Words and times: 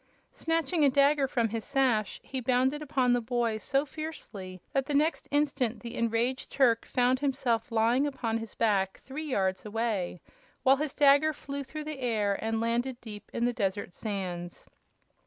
Snatching 0.31 0.83
a 0.83 0.89
dagger 0.89 1.27
from 1.27 1.49
his 1.49 1.63
sash, 1.63 2.19
he 2.23 2.39
bounded 2.39 2.81
upon 2.81 3.13
the 3.13 3.21
boy 3.21 3.59
so 3.59 3.85
fiercely 3.85 4.59
that 4.73 4.87
the 4.87 4.95
next 4.95 5.27
instant 5.29 5.79
the 5.81 5.95
enraged 5.95 6.51
Turk 6.51 6.87
found 6.87 7.19
himself 7.19 7.71
lying 7.71 8.07
upon 8.07 8.39
his 8.39 8.55
back 8.55 8.99
three 9.05 9.25
yards 9.27 9.63
away, 9.63 10.19
while 10.63 10.77
his 10.77 10.95
dagger 10.95 11.33
flew 11.33 11.63
through 11.63 11.83
the 11.83 11.99
air 11.99 12.43
and 12.43 12.59
landed 12.59 12.99
deep 12.99 13.29
in 13.31 13.45
the 13.45 13.53
desert 13.53 13.93
sands. 13.93 14.67